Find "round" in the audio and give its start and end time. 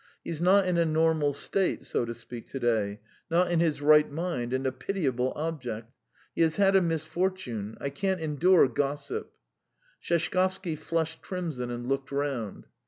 12.11-12.65